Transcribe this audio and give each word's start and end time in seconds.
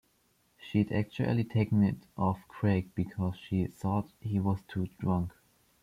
She'd 0.57 0.91
actually 0.91 1.43
taken 1.43 1.83
it 1.83 2.07
off 2.17 2.39
Craig 2.47 2.89
because 2.95 3.35
she 3.35 3.67
thought 3.67 4.09
he 4.19 4.39
was 4.39 4.63
too 4.67 4.87
drunk. 4.99 5.29